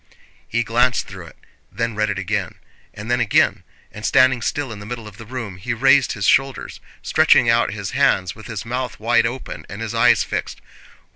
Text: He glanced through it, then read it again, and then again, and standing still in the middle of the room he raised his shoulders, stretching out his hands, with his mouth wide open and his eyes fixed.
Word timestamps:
He 0.47 0.63
glanced 0.63 1.05
through 1.05 1.27
it, 1.27 1.37
then 1.71 1.93
read 1.93 2.09
it 2.09 2.17
again, 2.17 2.55
and 2.91 3.11
then 3.11 3.19
again, 3.19 3.61
and 3.91 4.03
standing 4.03 4.41
still 4.41 4.71
in 4.71 4.79
the 4.79 4.85
middle 4.87 5.07
of 5.07 5.17
the 5.17 5.27
room 5.27 5.57
he 5.57 5.75
raised 5.75 6.13
his 6.13 6.25
shoulders, 6.25 6.79
stretching 7.03 7.51
out 7.51 7.71
his 7.73 7.91
hands, 7.91 8.33
with 8.33 8.47
his 8.47 8.65
mouth 8.65 8.99
wide 8.99 9.27
open 9.27 9.63
and 9.69 9.79
his 9.79 9.93
eyes 9.93 10.23
fixed. 10.23 10.59